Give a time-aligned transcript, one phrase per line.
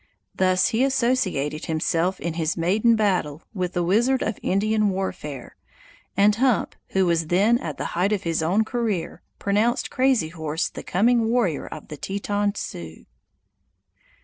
[0.33, 5.55] Thus he associated himself in his maiden battle with the wizard of Indian warfare,
[6.17, 10.69] and Hump, who was then at the height of his own career, pronounced Crazy Horse
[10.69, 13.05] the coming warrior of the Teton Sioux.